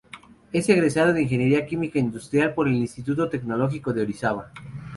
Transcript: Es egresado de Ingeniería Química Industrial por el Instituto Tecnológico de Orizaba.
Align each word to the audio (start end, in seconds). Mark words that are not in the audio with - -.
Es 0.51 0.67
egresado 0.67 1.13
de 1.13 1.21
Ingeniería 1.21 1.67
Química 1.67 1.99
Industrial 1.99 2.55
por 2.55 2.67
el 2.67 2.73
Instituto 2.73 3.29
Tecnológico 3.29 3.93
de 3.93 4.01
Orizaba. 4.01 4.51